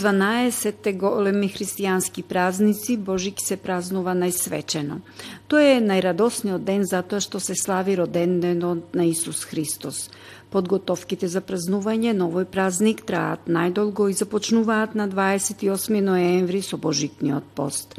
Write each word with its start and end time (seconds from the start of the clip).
12 0.00 0.96
големи 0.96 1.48
христијански 1.52 2.22
празници, 2.22 2.96
Божик 2.96 3.42
се 3.44 3.58
празнува 3.60 4.14
најсвечено. 4.16 5.00
Тој 5.48 5.76
е 5.76 5.82
најрадосниот 5.84 6.64
ден 6.64 6.86
затоа 6.88 7.20
што 7.20 7.40
се 7.40 7.54
слави 7.54 7.98
роденденот 8.00 8.96
на 8.96 9.04
Исус 9.04 9.44
Христос. 9.44 10.08
Подготовките 10.50 11.28
за 11.30 11.40
празнување 11.46 12.10
на 12.18 12.26
овој 12.26 12.48
празник 12.50 13.04
траат 13.06 13.46
најдолго 13.46 14.08
и 14.10 14.16
започнуваат 14.18 14.96
на 14.98 15.06
28 15.06 16.00
ноември 16.02 16.62
со 16.66 16.76
Божитниот 16.76 17.44
пост. 17.54 17.94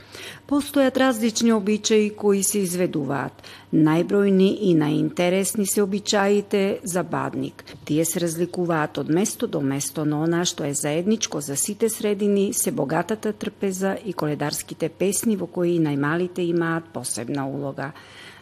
Постојат 0.52 0.98
различни 1.00 1.54
обичаи 1.55 2.10
кои 2.12 2.44
се 2.44 2.60
изведуваат. 2.66 3.40
Најбројни 3.72 4.50
и 4.68 4.74
најинтересни 4.76 5.64
се 5.64 5.80
обичаите 5.86 6.80
за 6.84 7.04
бадник. 7.04 7.64
Тие 7.88 8.04
се 8.05 8.20
разликуваат 8.20 8.99
од 8.99 9.08
место 9.08 9.48
до 9.48 9.62
место, 9.62 10.04
но 10.04 10.24
она 10.27 10.44
што 10.44 10.68
е 10.68 10.74
заедничко 10.76 11.40
за 11.40 11.55
сите 11.55 11.88
средини 11.90 12.52
се 12.54 12.72
богатата 12.72 13.32
трпеза 13.32 13.96
и 14.05 14.12
коледарските 14.12 14.90
песни 14.90 15.40
во 15.40 15.48
кои 15.48 15.80
најмалите 15.80 16.44
имаат 16.52 16.91
посебна 16.91 17.48
улога. 17.48 17.94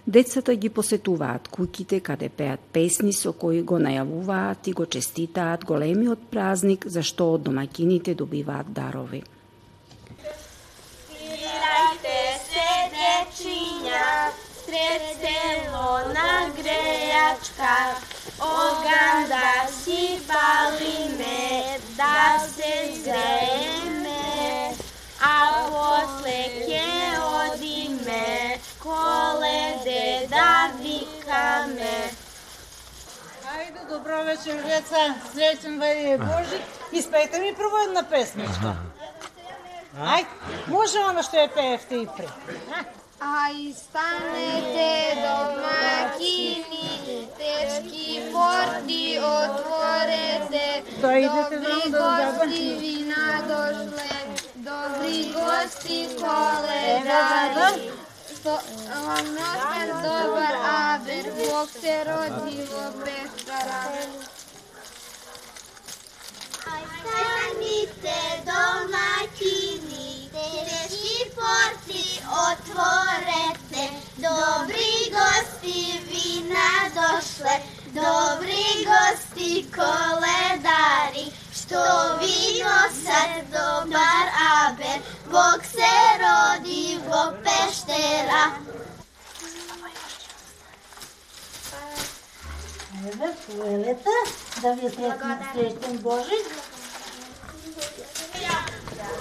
Децата 0.08 0.56
ги 0.56 0.70
посетуваат 0.70 1.50
куќите 1.52 2.00
каде 2.02 2.30
пеат 2.30 2.60
песни 2.74 3.12
со 3.14 3.34
кои 3.34 3.62
го 3.62 3.78
најавуваат 3.84 4.70
и 4.72 4.74
го 4.74 4.86
честитаат 4.86 5.66
големиот 5.66 6.30
празник 6.32 6.88
за 6.88 7.04
што 7.04 7.34
од 7.36 7.44
домакините 7.44 8.16
добиваат 8.16 8.72
дарови. 8.74 9.24
Свирајте 11.10 12.22
се, 12.48 12.72
дечиња, 12.96 14.08
сред 14.64 15.04
село 15.20 15.92
на 16.16 16.32
грејачка, 16.58 17.76
оган 18.40 19.28
да 19.28 19.68
си 19.68 20.20
палиме, 20.28 21.78
да 21.98 22.40
се 22.40 22.74
згрееме, 22.96 24.74
а 25.22 25.38
после 25.68 26.40
ќе 26.66 26.88
одиме, 27.36 28.60
коледе 28.83 30.27
да 30.31 30.71
викаме. 30.81 32.11
Ајде, 33.55 33.83
добро 33.89 34.23
вечер, 34.25 34.57
деца. 34.67 35.15
Среќен 35.35 35.79
вај 35.79 36.19
Божи. 36.19 36.59
Испејте 36.93 37.41
ми 37.41 37.55
прво 37.55 37.79
една 37.87 38.03
песничка. 38.03 38.75
Ајде, 39.95 40.59
може 40.69 40.99
она 41.07 41.23
што 41.23 41.37
ја 41.39 41.49
пеевте 41.55 42.03
и 42.03 42.07
пред. 42.17 42.35
Ај 43.25 43.75
станете 43.77 44.91
домакини, 45.23 46.89
тешки 47.39 48.23
порти 48.33 49.19
отворете, 49.19 50.67
Дојдете 51.05 51.61
добри 51.61 51.91
да 51.91 51.99
гости 52.01 52.65
вина 52.81 53.29
дошле, 53.49 54.17
добри 54.67 55.21
гости 55.37 56.01
коледари. 56.19 57.71
Што 57.79 58.08
вам 58.45 59.27
носят 59.35 60.03
добар 60.03 60.57
абер, 60.65 61.27
Бог 61.39 61.69
се 61.81 62.05
роди 62.05 62.59
во 62.71 62.87
пештара. 63.05 63.83
Станите 66.99 68.21
домакини, 68.49 70.31
тешки 70.33 71.31
порти 71.37 72.23
отворете, 72.45 73.85
добри 74.19 74.93
гости 75.17 75.81
вина 76.09 76.71
дошле, 76.97 77.57
добри 77.87 78.87
гости 78.91 79.67
коледари, 79.77 81.27
што 81.53 81.81
ви 82.21 82.63
носат 82.63 83.51
добар 83.51 84.08
Абер, 84.70 85.02
Бог 85.26 85.66
се 85.66 85.94
роди 86.22 87.00
во 87.08 87.24
пештера. 87.44 88.44
Еве, 93.08 93.30
поелете, 93.46 94.16
да 94.62 94.74
ви 94.74 94.90
се 94.90 95.14
среќен 95.54 96.02
Божи. 96.04 96.40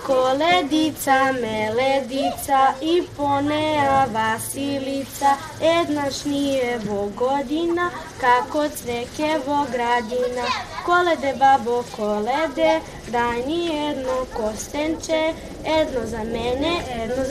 Коледица, 0.08 1.32
меледица 1.34 2.74
и 2.82 3.08
по 3.16 3.40
неа 3.42 4.06
Василица, 4.12 5.38
еднаш 5.62 6.26
ние 6.26 6.80
во 6.84 7.08
година, 7.22 7.90
како 8.20 8.66
цвеќе 8.80 9.32
во 9.46 9.64
градина. 9.72 10.50
Коледе, 10.86 11.32
бабо, 11.40 11.80
коледе, 11.96 12.82
дај 13.16 13.46
ни 13.48 13.62
едно 13.90 14.20
костенче, 14.36 15.24
едно 15.64 16.06
за 16.06 16.24
мене, 16.28 16.84
едно 17.00 17.24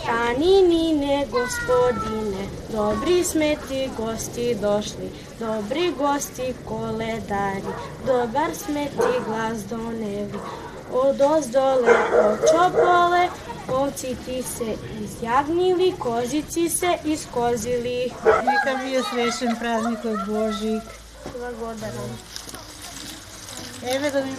другарчето. 0.00 0.02
Стани 0.02 0.62
нине, 0.62 1.26
господине, 1.30 2.48
добри 2.70 3.24
сме 3.24 3.56
ти 3.68 3.90
гости 3.96 4.54
дошли, 4.54 5.10
добри 5.40 5.90
гости 5.90 6.54
коледари, 6.64 7.62
добар 8.06 8.54
сме 8.54 8.90
ти 8.90 9.20
глас 9.26 9.62
донели. 9.62 10.38
Од 10.92 11.20
оздоле 11.20 11.94
почополе, 12.10 13.30
овци 13.68 14.16
ти 14.24 14.42
се 14.42 14.76
изјавнили, 15.02 15.98
козици 15.98 16.68
се 16.70 16.98
искозили. 17.04 18.12
Нека 18.24 18.78
ви 18.82 18.96
е 18.96 19.02
среќен 19.02 19.58
празникот 19.58 20.26
Божик. 20.28 20.82
Благодарам. 21.38 22.10
Еве 23.82 24.10
да 24.10 24.22
ви 24.22 24.32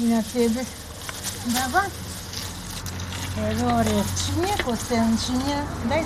И 0.00 0.06
на 0.06 0.22
тебе, 0.22 0.62
баба. 1.54 1.82
Еве 3.38 3.64
оревчиње, 3.66 4.52
костенчиње. 4.62 5.56
Дај, 5.90 6.04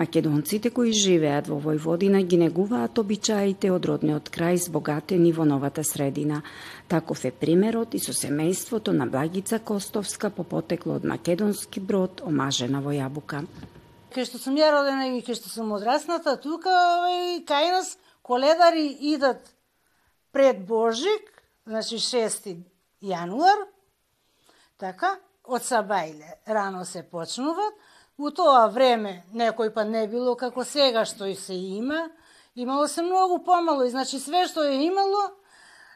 Македонците 0.00 0.70
кои 0.70 0.92
живеат 0.96 1.48
во 1.48 1.58
Војводина 1.60 2.20
ги 2.24 2.38
негуваат 2.40 3.00
обичаите 3.02 3.70
од 3.72 3.88
родниот 3.88 4.30
крај 4.32 4.60
збогатени 4.66 5.32
во 5.32 5.44
новата 5.48 5.84
средина. 5.84 6.42
Таков 6.88 7.24
е 7.24 7.32
примерот 7.32 7.94
и 7.94 8.00
со 8.00 8.12
семејството 8.16 8.92
на 8.96 9.06
Благица 9.06 9.58
Костовска 9.58 10.30
по 10.30 10.44
потекло 10.44 11.00
од 11.00 11.04
македонски 11.04 11.80
брод 11.80 12.20
омажена 12.24 12.80
во 12.80 12.92
јабука. 12.96 13.44
Кај 14.14 14.28
што 14.28 14.40
сум 14.42 14.56
ја 14.56 14.70
родена 14.72 15.08
и 15.08 15.20
кај 15.24 15.36
што 15.36 15.52
сум 15.52 15.72
одрасната, 15.76 16.36
тука 16.36 16.70
овај, 16.70 17.44
кај 17.48 17.68
нас 17.76 17.96
коледари 18.30 18.86
идат 19.10 19.54
пред 20.32 20.62
Божик, 20.66 21.42
значи 21.66 21.98
6 21.98 22.52
јануар, 23.02 23.64
така, 24.78 25.16
од 25.42 25.66
Сабајле. 25.66 26.36
Рано 26.46 26.84
се 26.86 27.02
почнуваат, 27.02 27.74
У 28.20 28.28
тоа 28.36 28.66
време 28.68 29.22
некој 29.32 29.70
па 29.72 29.82
не 29.88 30.02
било 30.12 30.34
како 30.36 30.60
сега 30.68 31.06
што 31.08 31.24
и 31.24 31.34
се 31.34 31.54
има, 31.56 32.10
имало 32.54 32.88
се 32.88 33.02
многу 33.02 33.38
помало 33.44 33.86
и 33.86 33.92
значи 33.94 34.20
све 34.20 34.42
што 34.50 34.66
е 34.68 34.74
имало, 34.84 35.22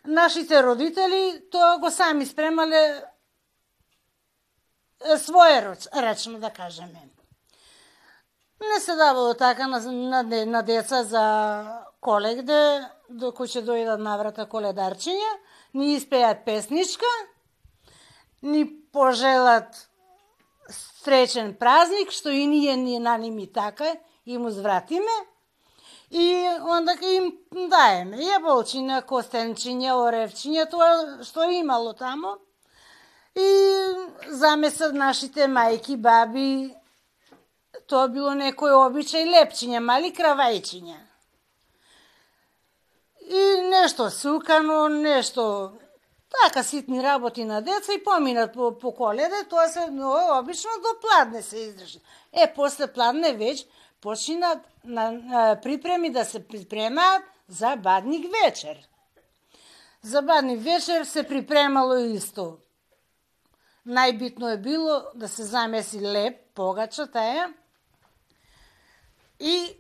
нашите 0.05 0.63
родители 0.65 1.43
тоа 1.53 1.77
го 1.83 1.91
сами 1.93 2.25
спремале 2.25 2.81
своје 5.05 5.19
свое 5.21 5.61
речно 6.07 6.41
да 6.41 6.51
кажеме. 6.51 7.11
Не 8.73 8.81
се 8.81 8.97
давало 8.97 9.35
така 9.35 9.67
на, 9.67 9.81
на, 9.93 10.23
на 10.47 10.63
деца 10.63 11.03
за 11.05 11.25
колегде, 12.05 12.45
да, 12.53 12.91
докој 13.09 13.51
ќе 13.55 13.65
дојдат 13.65 14.03
наврата 14.03 14.47
коледарчиња, 14.51 15.33
ни 15.81 15.95
испеат 15.97 16.45
песничка, 16.45 17.11
ни 18.43 18.65
пожелат 18.93 19.89
среќен 21.05 21.55
празник, 21.61 22.13
што 22.13 22.33
и 22.33 22.47
ние 22.47 22.77
ни 22.77 22.99
на 22.99 23.17
ними 23.19 23.47
така 23.53 23.97
и 24.27 24.39
му 24.39 24.51
звратиме. 24.51 25.17
И 26.11 26.25
онда 26.63 26.95
им 27.03 27.33
даеме 27.71 28.21
јаболчиња, 28.23 29.01
костенчиња, 29.09 29.97
оревчиња, 29.99 30.69
тоа 30.71 31.25
што 31.27 31.49
имало 31.51 31.93
тамо. 31.99 32.37
И 33.35 33.49
замесат 34.31 34.95
нашите 34.95 35.49
мајки, 35.51 35.97
баби, 35.97 36.71
тоа 37.91 38.07
било 38.09 38.37
некој 38.39 38.77
обичај 38.85 39.27
лепчиња, 39.33 39.81
мали 39.83 40.13
кравајчиња. 40.15 41.01
И 43.25 43.61
нешто 43.63 44.11
сукано, 44.11 44.89
нешто 44.89 45.73
Така 46.43 46.63
ситни 46.63 47.03
работи 47.03 47.45
на 47.45 47.63
деца 47.63 47.93
и 47.93 48.05
поминат 48.05 48.53
по, 48.53 48.79
по 48.79 48.95
коледа, 48.95 49.45
тоа 49.51 49.69
се 49.69 49.87
но, 49.91 50.39
обично 50.41 50.71
до 50.83 51.01
пладне 51.01 51.43
се 51.43 51.59
издржи. 51.59 52.01
Е, 52.33 52.53
после 52.55 52.87
пладне 52.87 53.35
веќе 53.39 53.67
починат 54.01 54.59
на, 54.85 55.11
на 55.13 55.61
припреми 55.63 56.11
да 56.11 56.25
се 56.25 56.43
припремаат 56.49 57.23
за 57.49 57.77
бадник 57.77 58.27
вечер. 58.43 58.89
За 60.03 60.23
бадник 60.23 60.61
вечер 60.63 61.05
се 61.05 61.23
припремало 61.23 61.97
исто. 61.97 62.59
Најбитно 63.87 64.55
е 64.55 64.59
било 64.59 65.03
да 65.15 65.29
се 65.29 65.45
замеси 65.45 66.01
леп, 66.01 66.41
погача 66.55 67.07
таа. 67.07 67.53
И 69.41 69.77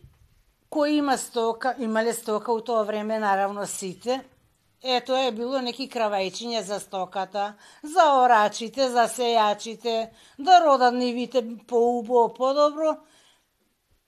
кој 0.75 0.99
има 0.99 1.19
стока, 1.19 1.77
имале 1.79 2.13
стока 2.13 2.53
у 2.53 2.61
тоа 2.61 2.83
време, 2.83 3.19
наравно 3.19 3.67
сите, 3.67 4.25
Ето 4.87 5.17
е 5.17 5.31
било 5.33 5.63
неки 5.65 5.87
кравајчиња 5.89 6.61
за 6.61 6.77
стоката, 6.77 7.45
за 7.81 8.03
орачите, 8.21 8.91
за 8.93 9.07
сејачите, 9.09 10.11
да 10.39 10.59
родат 10.61 10.93
нивите 10.95 11.41
поубо, 11.67 12.27
подобро. 12.35 12.99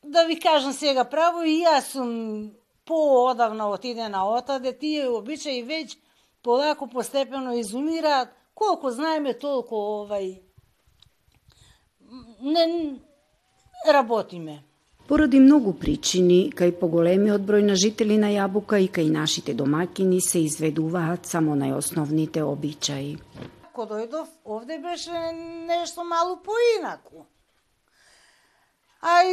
Да 0.05 0.25
ви 0.25 0.37
кажам 0.41 0.73
сега 0.77 1.05
право, 1.09 1.41
и 1.49 1.65
јас 1.65 1.97
сум 1.97 2.53
поодавна 2.85 3.71
отиде 3.73 4.09
на 4.09 4.27
отаде, 4.29 4.75
тие 4.77 5.09
обичаи 5.09 5.65
веќе 5.65 5.97
полако 6.45 6.91
постепено 6.93 7.57
изумираат, 7.57 8.29
колку 8.55 8.93
знаеме 8.93 9.33
толку 9.33 9.81
овај 10.05 10.43
не 12.45 13.01
работиме. 13.89 14.66
Поради 15.07 15.39
многу 15.39 15.71
причини, 15.79 16.49
кај 16.51 16.73
поголемиот 16.81 17.45
број 17.47 17.63
на 17.63 17.75
жители 17.79 18.17
на 18.19 18.27
Јабука 18.33 18.81
и 18.83 18.89
кај 18.91 19.13
нашите 19.15 19.53
домакини 19.55 20.19
се 20.21 20.41
изведуваат 20.43 21.29
само 21.31 21.55
најосновните 21.55 22.43
обичаи. 22.43 23.13
Ко 23.73 23.87
дојдов, 23.87 24.27
овде 24.45 24.79
беше 24.83 25.13
нешто 25.69 26.03
малу 26.03 26.41
поинаку. 26.43 27.23
ај, 29.03 29.31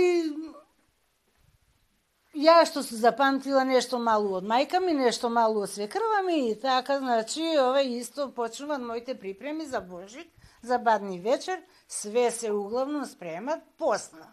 ја 2.37 2.59
што 2.69 2.83
се 2.83 3.01
запамтила 3.01 3.65
нешто 3.65 3.97
малу 3.97 4.37
од 4.37 4.45
мајка 4.45 4.77
ми, 4.77 4.93
нешто 4.93 5.29
малу 5.29 5.65
од 5.65 5.73
свекрва 5.73 6.21
ми 6.27 6.51
и 6.51 6.55
така, 6.59 6.99
значи, 6.99 7.41
ова 7.57 7.81
исто 7.81 8.29
почнуваат 8.29 8.81
моите 8.81 9.17
припреми 9.17 9.65
за 9.65 9.81
Божик, 9.81 10.29
за 10.61 10.77
бадни 10.77 11.19
вечер, 11.19 11.59
све 11.87 12.29
се 12.31 12.51
углавно 12.51 13.05
спремат 13.05 13.59
посна. 13.77 14.29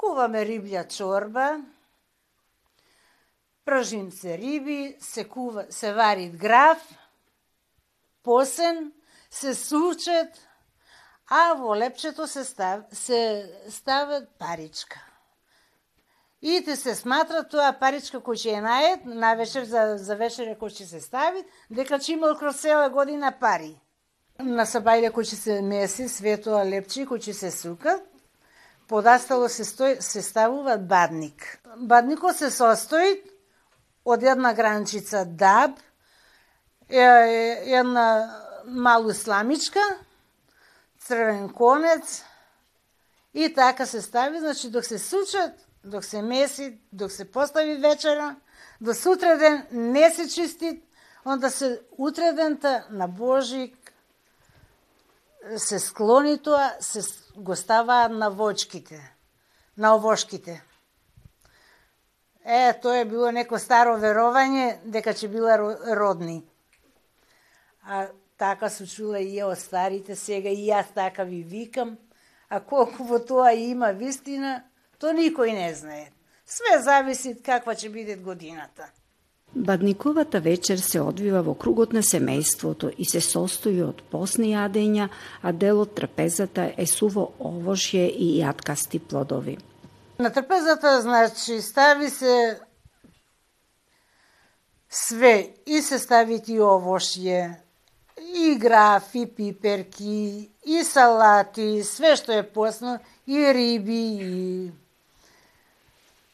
Куваме 0.00 0.40
риблја 0.48 0.86
чорба, 0.88 1.60
пржим 3.68 4.08
се 4.12 4.38
риби, 4.38 4.96
се, 5.00 5.24
кува, 5.28 5.66
се 5.70 5.92
варит 5.92 6.36
граф, 6.36 6.80
посен, 8.22 8.92
се 9.30 9.54
сучат, 9.54 10.40
а 11.28 11.52
во 11.54 11.76
лепчето 11.76 12.26
се, 12.26 12.44
став, 12.44 12.84
се 12.92 13.52
стават 13.68 14.28
паричка. 14.38 15.04
И 16.42 16.62
те 16.64 16.76
се 16.76 16.94
сматра 16.94 17.42
тоа 17.44 17.68
паричка 17.76 18.18
кој 18.24 18.40
ќе 18.40 18.56
е 18.56 18.60
наед, 18.64 19.04
на 19.04 19.34
вечер 19.36 19.68
за, 19.68 19.98
за 20.00 20.16
вечере 20.16 20.56
кој 20.56 20.72
ќе 20.72 20.86
се 20.88 21.00
стави, 21.04 21.44
дека 21.68 22.00
ќе 22.00 22.16
имал 22.16 22.32
кроз 22.40 22.64
цела 22.64 22.88
година 22.88 23.34
пари. 23.40 23.74
На 24.40 24.64
сабајле 24.64 25.12
кој 25.12 25.28
ќе 25.28 25.36
се 25.36 25.60
меси, 25.60 26.08
светоа 26.08 26.64
лепчи 26.64 27.04
кој 27.04 27.20
ќе 27.20 27.36
се 27.36 27.50
сукат, 27.52 28.00
подастало 28.90 29.48
се, 29.48 29.64
стој, 29.64 30.00
се 30.02 30.22
ставува 30.22 30.74
бадник. 30.78 31.60
Бадникот 31.78 32.36
се 32.36 32.50
состои 32.50 33.20
од 34.04 34.24
една 34.26 34.50
гранчица 34.54 35.22
даб, 35.24 35.78
една 36.90 38.06
малу 38.66 39.14
сламичка, 39.14 39.80
црвен 40.98 41.48
конец 41.54 42.24
и 43.34 43.52
така 43.54 43.86
се 43.86 44.02
стави, 44.02 44.40
значи 44.40 44.70
док 44.70 44.84
се 44.84 44.98
сучат, 44.98 45.52
док 45.84 46.04
се 46.04 46.22
меси, 46.22 46.78
док 46.92 47.12
се 47.12 47.30
постави 47.30 47.76
вечера, 47.76 48.36
до 48.80 48.94
сутреден 48.94 49.66
не 49.72 50.10
се 50.10 50.28
чисти, 50.28 50.82
онда 51.26 51.50
се 51.50 51.80
утредента 51.98 52.86
на 52.90 53.08
Божик 53.08 53.76
се 55.56 55.78
склони 55.78 56.38
тоа, 56.42 56.70
се 56.80 57.00
го 57.36 57.56
ставаат 57.56 58.12
на 58.12 58.30
вочките, 58.30 59.16
на 59.78 59.94
овошките. 59.96 60.62
Е, 62.44 62.74
тоа 62.82 62.98
е 62.98 63.04
било 63.04 63.30
неко 63.32 63.58
старо 63.58 63.96
верување 64.00 64.80
дека 64.84 65.14
ќе 65.14 65.28
била 65.28 65.56
родни. 65.96 66.42
А 67.84 68.08
така 68.36 68.68
се 68.68 68.86
чула 68.86 69.20
и 69.20 69.36
ја 69.36 69.50
од 69.52 69.58
старите, 69.60 70.16
сега 70.16 70.48
и 70.48 70.68
јас 70.68 70.94
така 70.94 71.24
ви 71.24 71.42
викам, 71.42 71.98
а 72.48 72.60
колку 72.60 73.04
во 73.04 73.18
тоа 73.18 73.52
има 73.52 73.92
вистина, 73.92 74.62
то 74.98 75.12
никој 75.12 75.52
не 75.52 75.74
знае. 75.74 76.08
Све 76.44 76.80
зависи 76.82 77.36
каква 77.42 77.74
ќе 77.74 77.92
биде 77.92 78.16
годината. 78.16 78.88
Бадниковата 79.54 80.40
вечер 80.40 80.78
се 80.78 81.00
одвива 81.00 81.42
во 81.42 81.56
кругот 81.58 81.92
на 81.92 82.04
семејството 82.06 82.92
и 82.94 83.04
се 83.04 83.20
состои 83.20 83.80
од 83.82 83.98
посни 84.10 84.52
јадења, 84.52 85.08
а 85.42 85.52
дел 85.52 85.80
од 85.82 85.94
трапезата 85.98 86.68
е 86.76 86.86
суво 86.86 87.32
овошје 87.38 88.06
и 88.06 88.28
јаткасти 88.38 89.00
плодови. 89.02 89.58
На 90.18 90.30
трапезата, 90.30 91.00
значи, 91.02 91.60
стави 91.60 92.10
се 92.10 92.60
све 94.88 95.50
и 95.66 95.82
се 95.82 95.98
стави 95.98 96.38
и 96.46 96.58
овошје, 96.62 97.56
и 98.20 98.54
граф, 98.54 99.14
и 99.14 99.26
пиперки, 99.26 100.50
и 100.62 100.84
салати, 100.84 101.82
све 101.82 102.14
што 102.16 102.38
е 102.38 102.46
посно, 102.46 102.98
и 103.26 103.40
риби, 103.52 104.02
и 104.22 104.70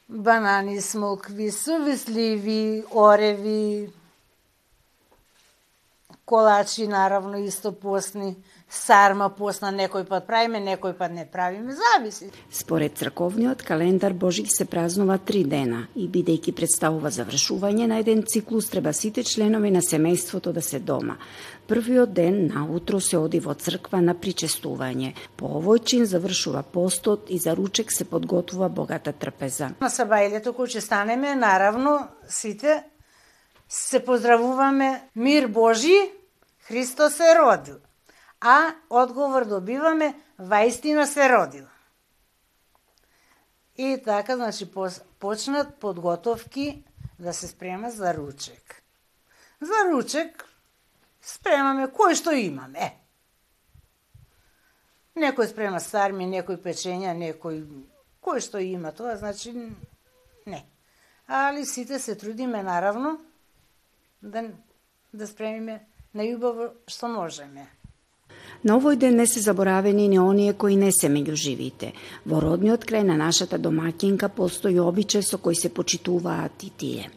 банани, 0.09 0.81
смокви, 0.81 1.51
сувисливи, 1.51 2.83
ореви, 2.91 3.89
колачи, 6.26 6.86
наравно, 6.86 7.38
исто 7.38 7.70
посни, 7.72 8.34
сарма 8.68 9.28
посна, 9.30 9.70
некој 9.70 10.02
пат 10.08 10.26
правиме, 10.26 10.58
некој 10.58 10.96
пат 10.98 11.12
не 11.14 11.22
правиме, 11.22 11.70
зависи. 11.78 12.32
Според 12.50 12.98
црковниот 12.98 13.62
календар 13.62 14.12
Божик 14.12 14.50
се 14.50 14.64
празнува 14.66 15.18
три 15.18 15.44
дена 15.46 15.84
и 15.94 16.08
бидејќи 16.10 16.52
представува 16.52 17.12
завршување 17.14 17.86
на 17.86 18.00
еден 18.02 18.24
циклус, 18.26 18.66
треба 18.74 18.92
сите 18.92 19.22
членови 19.22 19.70
на 19.70 19.84
семејството 19.86 20.50
да 20.50 20.62
се 20.62 20.80
дома. 20.80 21.14
Првиот 21.68 22.12
ден 22.12 22.50
наутро 22.50 23.00
се 23.00 23.22
оди 23.22 23.38
во 23.38 23.54
црква 23.54 24.02
на 24.02 24.18
причестување. 24.18 25.14
По 25.38 25.46
овој 25.60 25.84
чин 25.86 26.06
завршува 26.10 26.62
постот 26.62 27.30
и 27.30 27.38
за 27.38 27.54
ручек 27.54 27.94
се 27.94 28.04
подготвува 28.04 28.68
богата 28.68 29.12
трпеза. 29.12 29.70
На 29.80 29.94
сабајлето 29.94 30.50
кој 30.50 30.74
ќе 30.74 30.82
станеме, 30.82 31.36
наравно, 31.38 32.08
сите 32.26 32.82
се 33.68 34.04
поздравуваме 34.04 35.02
мир 35.14 35.46
Божи, 35.46 36.15
Христос 36.68 37.14
се 37.14 37.38
родил. 37.38 37.80
А 38.40 38.74
одговор 38.90 39.44
добиваме 39.44 40.20
ваистина 40.38 41.06
се 41.06 41.28
родил. 41.28 41.66
И 43.76 44.02
така, 44.04 44.36
значи, 44.36 44.70
почнат 45.18 45.76
подготовки 45.76 46.84
да 47.18 47.32
се 47.32 47.48
спрема 47.48 47.90
за 47.90 48.14
ручек. 48.14 48.82
За 49.60 49.90
ручек 49.90 50.44
спремаме 51.22 51.88
кој 51.88 52.14
што 52.14 52.32
имаме. 52.36 52.92
Некој 55.16 55.48
спрема 55.48 55.80
сарми, 55.80 56.28
некој 56.28 56.60
печења, 56.60 57.16
некој 57.16 57.62
кој 58.20 58.40
што 58.44 58.60
има 58.60 58.92
тоа, 58.92 59.16
значи 59.16 59.52
не. 60.46 60.60
Али 61.26 61.64
сите 61.66 61.98
се 61.98 62.14
трудиме 62.14 62.62
наравно 62.62 63.18
да 64.22 64.44
да 65.12 65.26
спремиме 65.26 65.80
најубаво 66.16 66.70
што 66.88 67.10
можеме. 67.12 67.66
На 68.64 68.78
овој 68.80 68.96
ден 68.96 69.16
не 69.20 69.26
се 69.26 69.40
заборавени 69.44 70.08
ни 70.08 70.18
оние 70.18 70.54
кои 70.54 70.76
не 70.76 70.90
се 70.92 71.10
меѓу 71.12 71.36
живите. 71.36 71.92
Во 72.24 72.40
родниот 72.40 72.88
крај 72.88 73.04
на 73.04 73.16
нашата 73.20 73.58
домакинка 73.58 74.28
постои 74.28 74.80
обичај 74.80 75.22
со 75.22 75.38
кој 75.38 75.54
се 75.60 75.70
почитуваат 75.70 76.64
и 76.64 76.70
тие. 76.70 77.10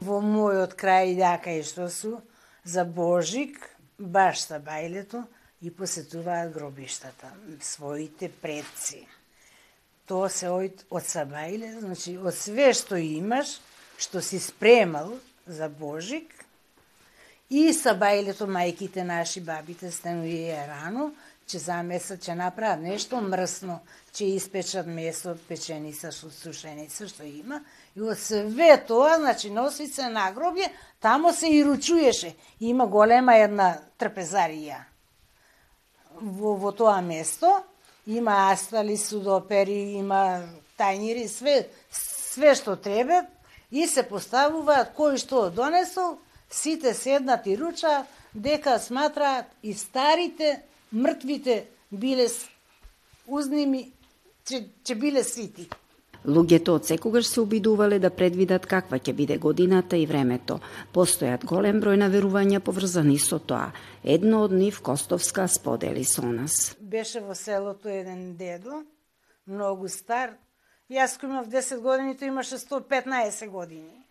Во 0.00 0.20
мојот 0.24 0.74
крај 0.74 1.14
дека 1.20 1.52
и 1.52 1.62
што 1.62 1.90
су, 1.92 2.16
за 2.64 2.84
Божик, 2.84 3.60
баш 3.98 4.40
са 4.48 4.58
бајлето, 4.60 5.26
и 5.62 5.70
посетуваат 5.70 6.52
гробиштата, 6.52 7.32
своите 7.60 8.28
предци. 8.28 9.06
Тоа 10.06 10.28
се 10.30 10.50
од, 10.52 10.84
од 10.90 11.02
Сабајле, 11.02 11.72
значи 11.80 12.14
од 12.18 12.36
све 12.36 12.70
што 12.76 12.98
имаш, 13.00 13.56
што 13.98 14.22
си 14.22 14.38
спремал 14.38 15.16
за 15.46 15.68
Божик, 15.68 16.30
и 17.50 17.70
Сабајлето, 17.72 18.46
мајките 18.46 19.02
наши, 19.02 19.40
бабите 19.40 19.90
стануие 19.90 20.66
рано, 20.68 21.12
че 21.46 21.58
за 21.58 21.82
месо 21.82 22.16
че 22.16 22.34
направат 22.34 22.80
нешто 22.80 23.20
мрсно, 23.20 23.80
че 24.12 24.24
испечат 24.24 24.86
месо 24.86 25.30
од 25.30 25.40
печеница, 25.48 26.10
од 26.10 26.34
сушеница, 26.34 27.06
што 27.08 27.22
има, 27.22 27.60
И 27.96 28.02
од 28.02 28.18
све 28.18 28.76
тоа, 28.76 29.16
значи 29.16 29.50
носи 29.50 29.86
се 29.86 30.10
на 30.12 30.26
гробје, 30.34 30.68
тамо 31.00 31.32
се 31.32 31.48
и 31.48 31.62
ручуеше. 31.64 32.34
Има 32.60 32.86
голема 32.86 33.36
една 33.40 33.78
трпезарија 33.98 34.82
во, 36.20 36.54
во 36.60 36.72
тоа 36.72 37.00
место. 37.00 37.48
Има 38.06 38.50
астали, 38.52 38.96
судопери, 38.96 39.96
има 39.96 40.44
тајнири, 40.78 41.24
све, 41.28 41.70
све 41.90 42.54
што 42.54 42.76
треба 42.76 43.24
и 43.70 43.86
се 43.88 44.04
поставуваат 44.06 44.92
кој 44.94 45.16
што 45.18 45.48
донесол, 45.50 46.18
сите 46.50 46.94
седнат 46.94 47.46
и 47.46 47.58
руча, 47.58 48.06
дека 48.34 48.78
сматраат 48.78 49.46
и 49.62 49.74
старите, 49.74 50.62
мртвите 50.92 51.66
биле 51.92 52.26
узними 53.26 53.92
че, 54.46 54.68
че 54.84 54.94
биле 54.94 55.24
сити. 55.24 55.68
Луѓето 56.26 56.74
од 56.74 56.88
секогаш 56.88 57.28
се 57.30 57.40
обидувале 57.40 58.00
да 58.02 58.10
предвидат 58.10 58.64
каква 58.66 58.98
ќе 58.98 59.12
биде 59.14 59.36
годината 59.38 59.96
и 59.96 60.06
времето. 60.10 60.58
Постојат 60.94 61.44
голем 61.46 61.78
број 61.82 62.00
на 62.02 62.08
верувања 62.10 62.58
поврзани 62.58 63.18
со 63.22 63.38
тоа. 63.38 63.70
Едно 64.02 64.42
од 64.46 64.52
нив 64.52 64.80
Костовска 64.82 65.46
сподели 65.46 66.02
со 66.04 66.26
нас. 66.26 66.74
Беше 66.80 67.22
во 67.22 67.34
селото 67.34 67.88
еден 67.88 68.34
дедо, 68.34 68.82
многу 69.46 69.88
стар. 69.88 70.34
Јас 70.90 71.14
кој 71.18 71.30
имав 71.30 71.46
10 71.50 71.78
години, 71.82 72.18
тој 72.18 72.34
имаше 72.34 72.58
115 72.58 73.46
години. 73.50 74.02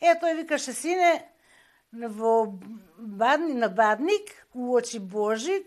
Е, 0.00 0.18
тој 0.18 0.34
викаше, 0.42 0.74
сине, 0.74 1.22
во 1.92 2.58
бадни, 2.98 3.54
на 3.54 3.68
бадник, 3.68 4.30
у 4.54 4.74
очи 4.76 4.98
Божик, 4.98 5.66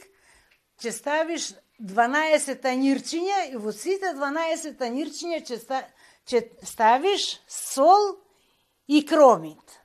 ќе 0.80 0.92
ставиш 0.92 1.52
12 1.80 2.62
танирчиња 2.64 3.40
и 3.52 3.60
во 3.60 3.74
сите 3.76 4.14
12 4.16 4.78
танирчиња 4.80 5.42
ќе, 5.44 5.60
ста, 5.60 5.84
ќе 6.28 6.44
ставиш 6.64 7.40
сол 7.48 8.16
и 8.88 9.04
кромид. 9.06 9.80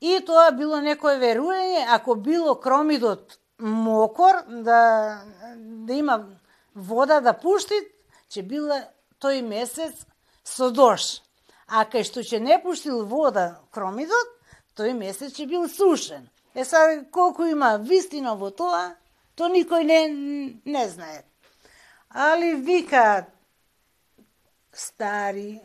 И 0.00 0.18
тоа 0.26 0.50
било 0.52 0.80
некое 0.82 1.18
верување, 1.18 1.86
ако 1.88 2.14
било 2.14 2.58
кромидот 2.60 3.38
мокор, 3.58 4.42
да, 4.48 5.22
да 5.56 5.94
има 5.94 6.18
вода 6.74 7.20
да 7.20 7.32
пушти, 7.32 7.78
ќе 8.28 8.42
било 8.42 8.80
тој 9.22 9.42
месец 9.46 10.04
со 10.44 10.70
дош. 10.70 11.22
А 11.66 11.86
кај 11.88 12.04
што 12.04 12.20
ќе 12.20 12.42
не 12.42 12.58
пуштил 12.60 13.04
вода 13.08 13.62
кромидот, 13.72 14.33
тој 14.76 14.92
месец 14.98 15.32
ќе 15.34 15.46
бил 15.46 15.68
сушен. 15.68 16.28
Е 16.54 16.64
сега 16.64 17.04
колку 17.10 17.44
има 17.44 17.76
вистина 17.76 18.34
во 18.36 18.50
тоа, 18.50 18.94
То 19.34 19.50
никој 19.50 19.82
не, 19.82 20.00
не 20.64 20.88
знае. 20.88 21.24
Али 22.10 22.54
викаат 22.54 23.30
стари 24.72 25.58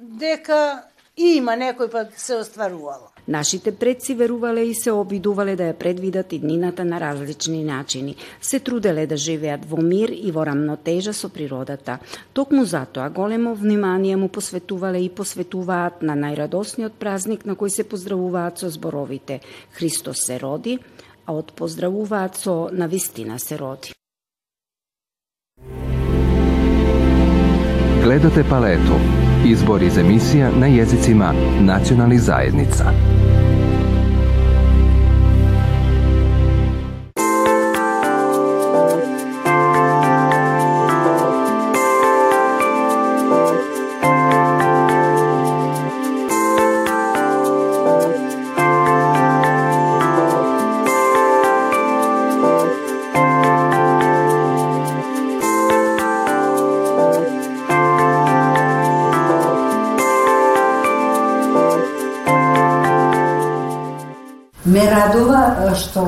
дека 0.00 0.88
има 1.16 1.54
некој 1.54 1.90
пат 1.92 2.18
се 2.18 2.40
остварувало. 2.42 3.12
Нашите 3.30 3.72
предци 3.72 4.14
верувале 4.14 4.60
и 4.60 4.74
се 4.74 4.90
обидувале 4.90 5.54
да 5.56 5.68
ја 5.70 5.74
предвидат 5.78 6.32
иднината 6.32 6.84
на 6.84 6.98
различни 7.00 7.62
начини. 7.64 8.16
Се 8.42 8.58
труделе 8.58 9.06
да 9.06 9.16
живеат 9.16 9.62
во 9.70 9.78
мир 9.78 10.10
и 10.10 10.32
во 10.34 10.42
рамнотежа 10.46 11.14
со 11.14 11.30
природата. 11.30 11.98
Токму 12.34 12.64
затоа 12.64 13.06
големо 13.08 13.54
внимание 13.54 14.16
му 14.16 14.28
посветувале 14.28 14.98
и 15.06 15.08
посветуваат 15.08 16.02
на 16.02 16.18
најрадосниот 16.18 16.98
празник 16.98 17.46
на 17.46 17.54
кој 17.54 17.70
се 17.70 17.84
поздравуваат 17.86 18.58
со 18.58 18.66
зборовите 18.66 19.40
Христос 19.78 20.26
се 20.26 20.40
роди, 20.42 20.78
а 21.26 21.32
од 21.32 21.54
поздравуваат 21.54 22.34
со 22.34 22.66
навистина 22.72 23.38
се 23.38 23.58
роди. 23.58 23.94
Гледате 28.02 28.42
палету. 28.42 28.98
Избор 29.46 29.80
из 29.86 29.96
емисија 29.96 30.50
на 30.50 30.66
језицима 30.66 31.30
национални 31.62 32.18
заедница. 32.18 33.19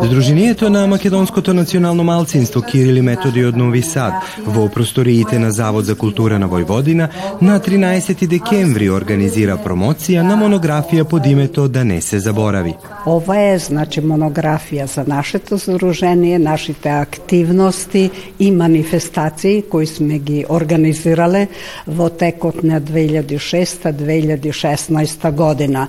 Здруженијето 0.03 0.69
на 0.69 0.87
Македонското 0.87 1.55
национално 1.55 2.05
малцинство 2.05 2.63
Кирил 2.63 2.97
и 2.97 3.03
Методи 3.03 3.45
од 3.45 3.57
Нови 3.57 3.83
Сад 3.83 4.13
во 4.45 4.69
просториите 4.69 5.39
на 5.39 5.53
Завод 5.53 5.85
за 5.85 5.97
култура 5.97 6.39
на 6.39 6.49
Војводина 6.49 7.09
на 7.41 7.61
13 7.61 8.27
декември 8.29 8.91
организира 8.91 9.57
промоција 9.57 10.21
на 10.21 10.37
монографија 10.37 11.05
под 11.09 11.27
името 11.27 11.69
Да 11.69 11.85
не 11.85 12.01
се 12.01 12.19
заборави. 12.19 12.75
Ова 13.07 13.41
е 13.41 13.59
значи 13.59 14.01
монографија 14.01 14.85
за 14.85 15.05
нашето 15.07 15.57
здружение, 15.57 16.39
нашите 16.39 16.89
активности 16.89 18.11
и 18.39 18.51
манифестации 18.51 19.63
кои 19.71 19.87
сме 19.87 20.19
ги 20.19 20.45
организирале 20.49 21.49
во 21.87 22.11
текот 22.11 22.63
на 22.63 22.81
2006-2016 22.81 25.33
година. 25.33 25.89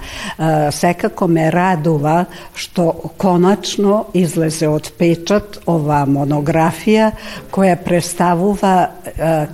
Секако 0.71 1.27
ме 1.27 1.51
радува 1.51 2.25
што 2.54 3.12
конечно 3.18 4.06
излезе 4.14 4.68
од 4.68 4.90
печат 4.98 5.60
ова 5.66 6.04
монографија 6.08 7.12
која 7.52 7.76
представува 7.84 8.74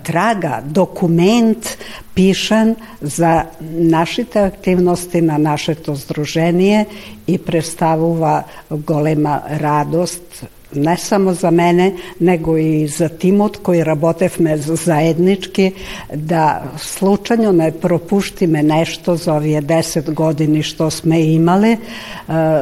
трага, 0.05 0.61
документ 0.65 1.77
пишан 2.15 2.77
за 3.01 3.47
нашите 3.61 4.39
активности 4.39 5.21
на 5.21 5.39
нашето 5.39 5.95
здружение 5.95 6.87
и 7.27 7.39
представува 7.39 8.45
голема 8.71 9.43
радост 9.61 10.45
не 10.76 10.98
само 10.98 11.34
за 11.34 11.52
мене, 11.52 11.94
него 12.22 12.58
и 12.58 12.88
за 12.88 13.10
тимот 13.10 13.58
кој 13.58 13.84
работевме 13.86 14.58
заеднички, 14.58 15.74
да 16.14 16.62
случајно 16.78 17.52
не 17.52 17.72
пропуштиме 17.72 18.64
нешто 18.64 19.16
за 19.16 19.34
овие 19.40 19.62
10 19.62 20.14
години 20.14 20.64
што 20.64 20.92
сме 20.92 21.22
имале. 21.34 21.80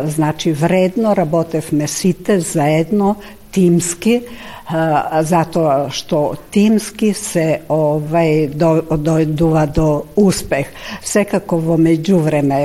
Значи, 0.05 0.51
вредно 0.51 1.15
работевме 1.15 1.87
сите 1.87 2.39
заедно, 2.39 3.15
тимски, 3.51 4.21
затоа 4.67 5.87
што 5.95 6.35
тимски 6.51 7.13
се 7.15 7.61
овај 7.71 8.49
дојдува 8.51 9.65
до 9.71 9.87
успех. 10.19 10.67
Секако 11.03 11.59
во 11.63 11.77
меѓувреме 11.79 12.59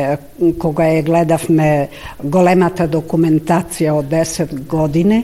кога 0.59 0.89
ја 0.91 1.05
гледавме 1.07 1.69
големата 2.19 2.89
документација 2.91 3.95
од 3.95 4.11
10 4.11 4.67
години, 4.67 5.23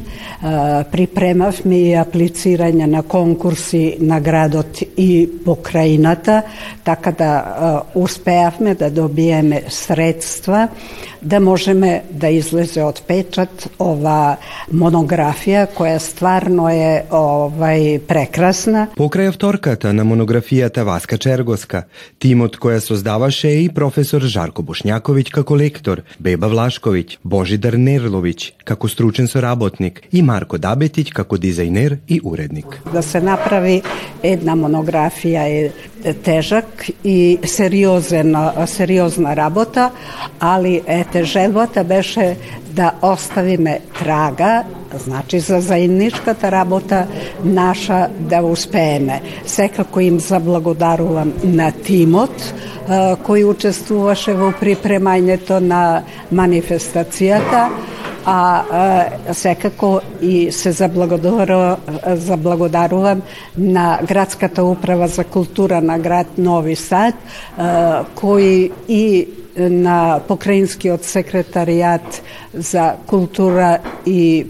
припремавме 0.93 1.81
и 1.91 1.97
аплицирање 1.99 2.87
на 2.87 3.03
конкурси 3.03 3.99
на 4.01 4.21
градот 4.21 4.83
и 4.97 5.27
покраината, 5.45 6.43
така 6.85 7.13
да 7.13 7.83
успеавме 7.95 8.75
да 8.75 8.91
добиеме 8.91 9.65
средства 9.69 10.69
да 11.23 11.41
можеме 11.41 12.03
да 12.11 12.29
излезе 12.31 12.83
од 12.87 13.01
печат 13.07 13.67
ова 13.83 14.37
монографија 14.71 15.67
која 15.75 15.99
стварно 16.03 16.68
е 16.73 17.05
овај 17.11 18.01
прекрасна. 18.07 18.89
Покрај 18.97 19.29
авторката 19.33 19.93
на 19.93 20.05
монографијата 20.05 20.85
Васка 20.85 21.19
Чергоска, 21.19 21.85
тимот 22.19 22.59
која 22.59 22.81
создаваше 22.81 23.51
и 23.63 23.69
професор 23.69 24.23
Жарко 24.23 24.63
Бошњаковиќ 24.63 25.31
како 25.31 25.57
лектор, 25.57 26.03
Беба 26.19 26.49
Влашковиќ, 26.49 27.19
Божидар 27.25 27.75
Нерловиќ 27.79 28.53
како 28.65 28.89
стручен 28.89 29.29
соработник 29.29 30.03
и 30.13 30.23
Марко 30.23 30.59
Дабетиќ 30.59 31.13
како 31.13 31.37
дизајнер 31.37 31.99
и 32.09 32.21
уредник. 32.25 32.81
Да 32.93 33.03
се 33.03 33.21
направи 33.21 33.83
една 34.23 34.57
монографија 34.57 35.47
е 35.49 35.71
тежак 36.24 36.86
и 37.04 37.40
сериозна, 37.46 38.54
сериозна 38.68 39.36
работа, 39.36 39.92
али 40.40 40.82
ете 40.88 41.24
желбата 41.24 41.84
беше 41.84 42.38
да 42.70 42.92
оставиме 43.02 43.80
трага, 44.00 44.64
значи 45.06 45.40
за 45.40 45.62
заедничката 45.62 46.52
работа 46.52 47.08
наша 47.44 48.08
да 48.20 48.42
успееме. 48.42 49.22
Секако 49.46 50.00
им 50.00 50.20
заблагодарувам 50.20 51.34
на 51.44 51.72
тимот 51.72 52.54
кој 53.24 53.46
учествуваше 53.48 54.34
во 54.36 54.50
припремањето 54.60 55.60
на 55.64 56.04
манифестацијата, 56.36 57.70
а, 58.26 58.64
а 58.72 59.34
секако 59.34 60.02
и 60.22 60.52
се 60.52 60.72
заблагодарувам 62.06 63.22
на 63.58 64.00
градската 64.08 64.64
управа 64.64 65.08
за 65.08 65.24
култура 65.24 65.82
на 65.82 66.00
град 66.00 66.28
Нови 66.38 66.76
Сад, 66.76 67.16
а, 67.58 68.04
кои 69.58 69.58
и 69.58 69.70
на 69.70 70.20
покраинскиот 70.28 71.04
секретаријат 71.06 72.22
за 72.54 72.94
култура 73.06 73.80
и 74.06 74.46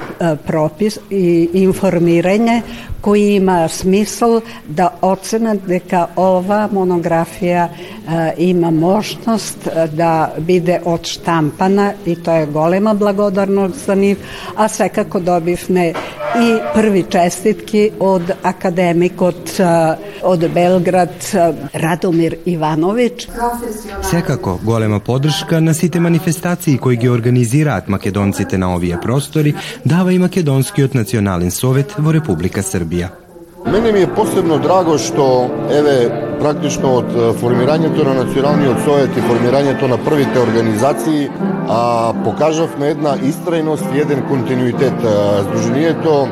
пропис 0.48 1.00
и 1.12 1.50
информирање 1.54 2.62
кои 3.02 3.36
има 3.36 3.68
смисол 3.70 4.42
да 4.66 4.90
оценат 5.02 5.66
дека 5.68 6.08
ова 6.16 6.70
монографија 6.72 7.68
има 8.38 8.72
можност 8.72 9.68
да 9.92 10.32
биде 10.40 10.80
одштампана 10.86 11.94
и 12.06 12.16
тоа 12.16 12.38
е 12.38 12.46
голема 12.46 12.96
благодарност 12.96 13.86
за 13.86 13.96
нив, 13.96 14.18
а 14.56 14.68
секако 14.68 15.20
добивме 15.20 15.94
и 16.37 16.59
први 16.75 17.05
честитки 17.11 17.91
од 18.01 18.33
академикот 18.43 19.55
од 20.23 20.47
Белград 20.55 21.31
Радомир 21.75 22.37
Ивановиќ. 22.47 23.29
Секако, 24.11 24.59
голема 24.65 25.01
подршка 25.01 25.61
на 25.61 25.75
сите 25.75 26.01
манифестации 26.01 26.79
кои 26.79 26.97
ги 26.97 27.09
организираат 27.09 27.89
македонците 27.89 28.59
на 28.59 28.75
овие 28.75 28.99
простори 29.03 29.55
дава 29.87 30.13
и 30.13 30.19
Македонскиот 30.19 30.95
национален 30.95 31.51
совет 31.51 31.95
во 31.99 32.13
Република 32.13 32.63
Србија. 32.63 33.28
Мене 33.67 33.93
ми 33.93 34.01
е 34.01 34.15
посебно 34.15 34.59
драго 34.63 34.95
што, 35.03 35.25
еве, 35.75 35.95
практично 36.39 36.93
од 37.01 37.15
формирањето 37.41 38.05
на 38.07 38.15
Националниот 38.21 38.85
совет 38.87 39.17
и 39.19 39.25
формирањето 39.27 39.89
на 39.91 39.99
првите 39.99 40.39
организации, 40.41 41.27
а, 41.69 42.13
покажавме 42.25 42.93
една 42.95 43.17
истрајност 43.19 43.91
и 43.95 44.01
еден 44.01 44.23
континуитет. 44.29 45.03
Сдруженијето 45.49 46.29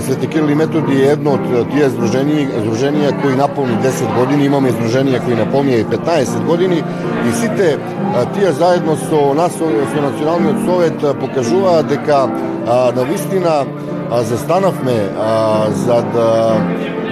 Свети 0.00 0.28
Кирил 0.28 0.50
и 0.50 0.54
Методи 0.54 1.00
е 1.02 1.12
едно 1.16 1.34
од 1.38 1.72
тие 1.72 1.88
здруженија, 1.90 2.62
здруженија 2.62 3.12
кои 3.22 3.36
наполни 3.36 3.76
10 3.82 4.14
години, 4.18 4.46
имаме 4.46 4.72
здруженија 4.76 5.24
кои 5.24 5.34
наполни 5.34 5.78
и 5.80 5.84
15 5.84 6.44
години 6.46 6.82
и 7.28 7.32
сите 7.40 7.78
тие 8.34 8.52
заедно 8.52 8.96
со 9.08 9.34
нас 9.34 9.52
со, 9.52 9.66
со 9.66 10.02
Националниот 10.02 10.64
совет 10.66 11.20
покажуваат 11.20 11.88
дека 11.88 12.28
на 12.66 13.04
вистина 13.04 13.64
а 14.10 14.22
застанавме 14.22 14.98
за 15.84 16.02
да 16.14 16.28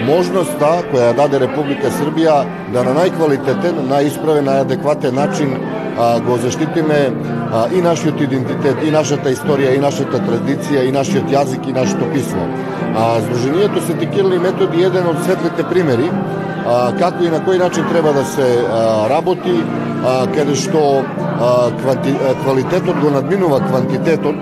можноста 0.06 0.70
која 0.90 1.14
даде 1.16 1.40
Република 1.42 1.90
Србија 1.98 2.36
да 2.74 2.84
на 2.86 2.94
најквалитетен, 2.96 3.80
најисправен, 3.90 4.46
најадекватен 4.46 5.16
начин 5.16 5.56
а, 5.56 6.20
го 6.20 6.36
заштитиме 6.42 7.00
а, 7.10 7.66
и 7.72 7.82
нашиот 7.82 8.20
идентитет, 8.20 8.82
и 8.84 8.90
нашата 8.94 9.32
историја, 9.32 9.74
и 9.76 9.82
нашата 9.82 10.20
традиција, 10.28 10.86
и 10.86 10.92
нашиот 10.92 11.30
јазик, 11.32 11.68
и 11.68 11.76
нашето 11.76 12.10
писмо. 12.12 12.46
А, 12.94 13.20
Сдруженијето 13.24 13.84
Свети 13.86 14.10
Кирил 14.10 14.36
и 14.36 14.42
Методи 14.42 14.82
е 14.82 14.90
еден 14.90 15.08
од 15.10 15.22
светлите 15.24 15.66
примери 15.70 16.10
а, 16.10 16.92
како 16.98 17.24
и 17.24 17.32
на 17.32 17.40
кој 17.46 17.58
начин 17.64 17.88
треба 17.90 18.12
да 18.12 18.24
се 18.24 18.46
а, 18.46 19.08
работи, 19.12 19.56
а, 20.04 20.26
каде 20.34 20.54
што 20.54 21.02
а, 21.40 21.70
кванти, 21.76 22.10
а, 22.10 22.34
квалитетот 22.34 23.00
го 23.00 23.10
надминува 23.10 23.60
квантитетот, 23.60 24.36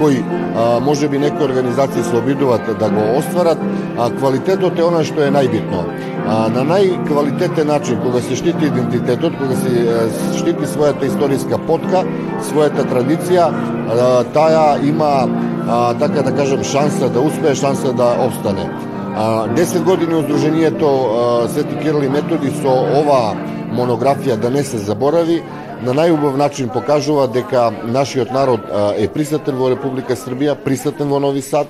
кој 0.00 0.22
а, 0.22 0.80
може 0.80 1.08
би 1.08 1.18
некои 1.18 1.44
организации 1.44 2.02
се 2.02 2.16
обидуваат 2.16 2.78
да 2.78 2.90
го 2.90 3.18
остварат, 3.18 3.58
а 3.98 4.10
квалитетот 4.10 4.78
е 4.78 4.84
она 4.84 5.04
што 5.04 5.22
е 5.22 5.30
најбитно. 5.30 5.84
А, 6.26 6.48
на 6.54 6.64
најквалитетен 6.66 7.66
начин, 7.66 8.00
кога 8.02 8.20
се 8.20 8.36
штити 8.36 8.66
идентитетот, 8.66 9.38
кога 9.38 9.56
се 9.56 10.08
штити 10.38 10.66
својата 10.66 11.06
историска 11.06 11.58
потка, 11.66 12.04
својата 12.50 12.86
традиција, 12.90 13.48
а, 13.48 14.24
таа 14.34 14.78
има, 14.82 15.28
а, 15.68 15.94
така 15.94 16.22
да 16.22 16.32
кажем, 16.32 16.64
шанса 16.64 17.08
да 17.08 17.20
успее, 17.20 17.54
шанса 17.54 17.92
да 17.92 18.16
обстане. 18.26 18.70
А, 19.16 19.46
10 19.56 19.82
години 19.84 20.14
Оздруженијето 20.14 21.48
Свети 21.48 21.76
Кирил 21.82 22.02
и 22.02 22.08
Методи 22.08 22.50
со 22.62 22.72
ова 23.00 23.34
монографија 23.72 24.36
да 24.36 24.50
не 24.50 24.62
се 24.64 24.78
заборави, 24.78 25.42
на 25.82 25.94
најубав 25.94 26.36
начин 26.38 26.68
покажува 26.68 27.26
дека 27.26 27.70
нашиот 27.84 28.30
народ 28.30 28.60
е 28.96 29.08
присутен 29.08 29.56
во 29.58 29.70
Република 29.72 30.14
Србија, 30.16 30.54
присутен 30.54 31.10
во 31.10 31.18
Нови 31.20 31.42
Сад. 31.42 31.66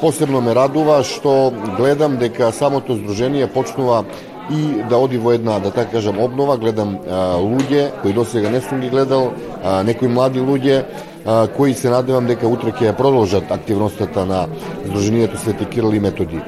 Посебно 0.00 0.40
ме 0.40 0.54
радува 0.56 1.02
што 1.04 1.52
гледам 1.76 2.16
дека 2.16 2.52
самото 2.52 2.96
здружение 2.96 3.46
почнува 3.46 4.04
и 4.50 4.82
да 4.88 4.96
оди 4.96 5.18
во 5.18 5.32
една, 5.32 5.58
да 5.60 5.70
така 5.70 5.90
кажам, 5.90 6.18
обнова, 6.18 6.56
гледам 6.56 6.96
а, 7.06 7.36
луѓе 7.38 7.90
кои 8.02 8.12
до 8.12 8.24
сега 8.24 8.50
не 8.50 8.60
сум 8.60 8.80
ги 8.80 8.88
гледал, 8.90 9.32
а, 9.62 9.82
некои 9.82 10.08
млади 10.08 10.40
луѓе 10.40 10.84
а, 11.26 11.46
кои 11.46 11.74
се 11.74 11.90
надевам 11.90 12.26
дека 12.26 12.48
утре 12.48 12.72
ќе 12.72 12.96
продолжат 12.96 13.52
активностата 13.52 14.26
на 14.26 14.48
Сдруженијето 14.88 15.38
Свети 15.38 15.68
Кирил 15.70 15.94
и 15.94 16.00
Методи. 16.00 16.42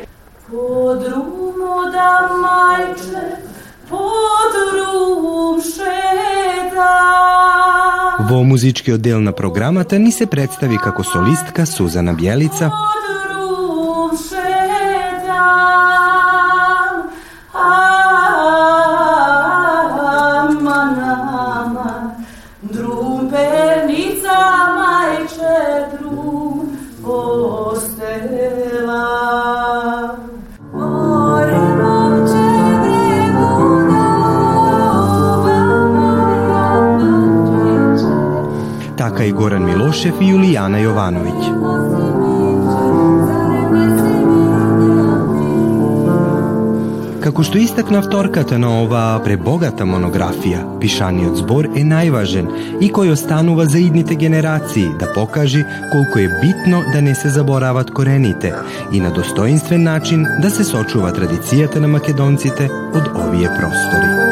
Подрумо 0.51 1.87
да 1.93 2.11
мајче 2.43 3.53
Во 8.23 8.43
музичкиот 8.43 9.01
дел 9.01 9.21
на 9.21 9.33
програмата 9.33 9.99
ни 9.99 10.13
се 10.13 10.27
представи 10.27 10.79
како 10.79 11.05
солистка 11.05 11.67
Сузана 11.67 12.15
Бјелица, 12.15 12.71
така 39.03 39.25
и 39.25 39.33
Горан 39.33 39.65
Милошев 39.67 40.21
и 40.23 40.29
Јулијана 40.31 40.79
Јовановиќ. 40.79 41.47
Како 47.25 47.43
што 47.43 47.59
истакна 47.59 47.99
вторката 48.05 48.61
на 48.63 48.71
оваа 48.85 49.19
пребогата 49.25 49.83
монографија, 49.91 50.63
пишаниот 50.79 51.41
збор 51.43 51.67
е 51.75 51.83
најважен 51.83 52.47
и 52.79 52.93
кој 52.95 53.11
останува 53.17 53.67
за 53.67 53.83
идните 53.83 54.15
генерации 54.15 54.93
да 55.01 55.11
покажи 55.17 55.65
колку 55.91 56.23
е 56.23 56.31
битно 56.39 56.85
да 56.93 57.03
не 57.03 57.15
се 57.15 57.35
заборават 57.39 57.91
корените 57.91 58.55
и 58.93 59.01
на 59.01 59.11
достоинствен 59.11 59.83
начин 59.83 60.27
да 60.43 60.51
се 60.51 60.65
сочува 60.65 61.11
традицијата 61.11 61.83
на 61.83 61.91
македонците 61.99 62.71
од 62.95 63.11
овие 63.19 63.51
простори. 63.59 64.32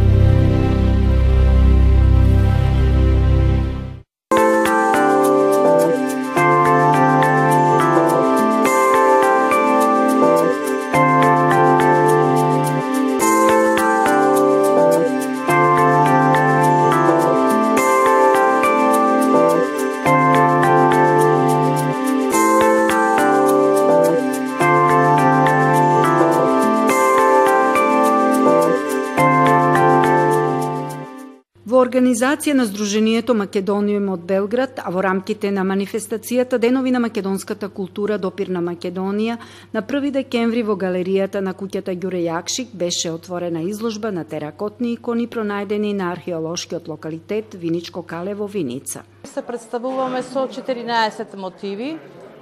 Организација 32.11 32.53
на 32.53 32.65
Сдруженијето 32.67 33.33
Македониум 33.33 34.09
од 34.11 34.23
Белград, 34.27 34.81
а 34.83 34.91
во 34.91 35.01
рамките 35.01 35.51
на 35.51 35.63
манифестацијата 35.63 36.57
Денови 36.59 36.91
на 36.91 36.99
македонската 36.99 37.69
култура 37.69 38.17
Допир 38.17 38.49
на 38.49 38.59
Македонија, 38.59 39.37
на 39.73 39.81
1 39.81 40.11
декември 40.11 40.63
во 40.63 40.75
галеријата 40.75 41.39
на 41.39 41.53
куќата 41.53 41.95
Ѓуре 41.95 42.25
Јакшик 42.27 42.67
беше 42.73 43.11
отворена 43.11 43.61
изложба 43.61 44.11
на 44.11 44.25
теракотни 44.25 44.91
икони 44.93 45.27
пронајдени 45.27 45.93
на 45.93 46.11
археолошкиот 46.11 46.87
локалитет 46.87 47.53
Виничко 47.53 48.03
Кале 48.03 48.33
во 48.35 48.47
Виница. 48.47 49.03
Се 49.23 49.41
представуваме 49.41 50.21
со 50.21 50.47
14 50.47 51.35
мотиви, 51.37 51.97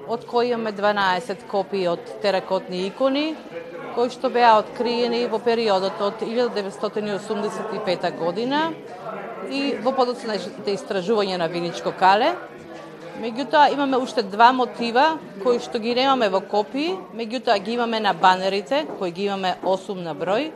од 0.07 0.25
кои 0.25 0.49
имаме 0.49 0.73
12 0.73 1.45
копии 1.47 1.87
од 1.87 1.99
теракотни 2.21 2.87
икони, 2.87 3.35
кои 3.93 4.09
што 4.09 4.29
беа 4.33 4.57
откриени 4.57 5.27
во 5.29 5.37
периодот 5.37 6.01
од 6.01 6.21
1985 6.25 8.17
година 8.17 8.73
и 9.49 9.75
во 9.83 9.91
подоцните 9.97 10.73
истражување 10.75 11.37
на 11.41 11.47
Виничко 11.49 11.91
кале. 11.97 12.33
Меѓутоа 13.19 13.73
имаме 13.73 13.97
уште 13.99 14.23
два 14.23 14.51
мотива 14.55 15.17
кои 15.43 15.59
што 15.59 15.79
ги 15.81 15.95
немаме 15.97 16.29
во 16.31 16.39
копии, 16.39 16.95
меѓутоа 17.17 17.57
ги 17.59 17.73
имаме 17.75 17.99
на 17.99 18.13
банерите, 18.13 18.85
кои 18.99 19.11
ги 19.11 19.25
имаме 19.27 19.57
8 19.63 20.03
на 20.05 20.15
број. 20.15 20.51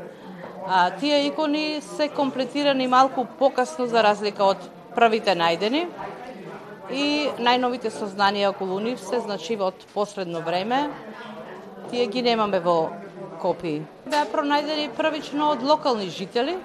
А 0.67 0.91
тие 0.95 1.25
икони 1.27 1.81
се 1.81 2.07
комплетирани 2.07 2.87
малку 2.87 3.25
покасно 3.39 3.87
за 3.87 4.03
разлика 4.03 4.45
од 4.45 4.63
првите 4.95 5.35
најдени. 5.35 5.87
И 6.91 7.27
најновите 7.39 7.91
сознанија 7.91 8.53
околу 8.53 8.79
нив 8.79 8.99
се 8.99 9.19
значи 9.19 9.57
од 9.59 9.75
последно 9.93 10.39
време. 10.39 10.87
Тие 11.91 12.07
ги 12.07 12.21
немаме 12.21 12.59
во 12.59 12.93
копии. 13.41 13.83
Беа 14.07 14.23
пронајдени 14.31 14.87
првично 14.95 15.51
од 15.51 15.63
локални 15.63 16.07
жители, 16.09 16.55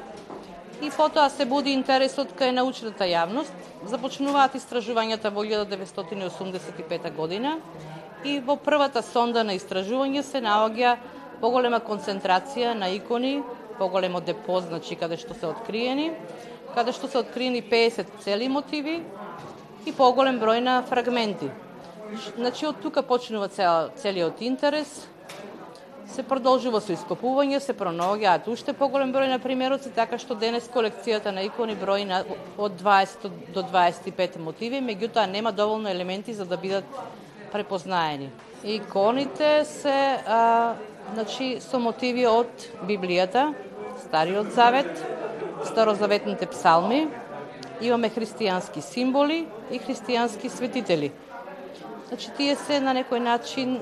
и 0.82 0.90
потоа 0.90 1.28
се 1.30 1.44
буди 1.44 1.72
интересот 1.74 2.32
кај 2.38 2.52
научната 2.54 3.06
јавност. 3.08 3.54
Започнуваат 3.90 4.54
истражувањата 4.54 5.32
во 5.34 5.42
1985 5.42 7.10
година 7.16 7.58
и 8.24 8.38
во 8.40 8.56
првата 8.56 9.02
сонда 9.02 9.42
на 9.44 9.56
истражување 9.58 10.22
се 10.22 10.42
наоѓа 10.42 10.96
поголема 11.40 11.80
концентрација 11.80 12.74
на 12.78 12.90
икони, 12.94 13.42
поголемо 13.78 14.20
депо, 14.20 14.60
значи 14.60 14.96
каде 14.96 15.16
што 15.16 15.34
се 15.34 15.46
откриени, 15.50 16.12
каде 16.74 16.92
што 16.92 17.08
се 17.08 17.18
откриени 17.22 17.62
50 17.62 18.18
цели 18.24 18.48
мотиви 18.48 19.02
и 19.86 19.92
поголем 19.92 20.38
број 20.38 20.60
на 20.60 20.82
фрагменти. 20.82 21.50
Значи, 22.36 22.66
од 22.66 22.80
тука 22.80 23.02
почнува 23.02 23.48
цел, 23.52 23.90
целиот 23.96 24.40
интерес, 24.40 25.08
се 26.18 26.24
продолжува 26.26 26.80
со 26.82 26.90
ископување, 26.90 27.60
се 27.62 27.76
пронаоѓаат 27.78 28.48
уште 28.50 28.72
поголем 28.74 29.12
број 29.14 29.28
на 29.30 29.38
примероци, 29.38 29.92
така 29.94 30.18
што 30.18 30.34
денес 30.34 30.66
колекцијата 30.74 31.30
на 31.30 31.44
икони 31.46 31.76
брои 31.78 32.02
на, 32.08 32.24
од 32.58 32.74
20 32.80 33.28
до 33.54 33.62
25 33.62 34.38
мотиви, 34.42 34.80
меѓутоа 34.82 35.28
нема 35.30 35.52
доволно 35.54 35.86
елементи 35.92 36.34
за 36.34 36.46
да 36.48 36.58
бидат 36.58 36.88
препознаени. 37.52 38.32
Иконите 38.64 39.62
се 39.64 39.94
а, 40.26 40.74
значи, 41.14 41.60
со 41.62 41.78
мотиви 41.78 42.26
од 42.26 42.66
Библијата, 42.88 43.52
Стариот 44.08 44.50
Завет, 44.58 44.90
Старозаветните 45.70 46.50
псалми, 46.50 47.04
имаме 47.78 48.10
христијански 48.10 48.82
символи 48.82 49.44
и 49.70 49.78
христијански 49.78 50.50
светители. 50.50 51.12
Значи, 52.08 52.34
тие 52.34 52.58
се 52.58 52.80
на 52.82 52.96
некој 52.98 53.22
начин 53.22 53.78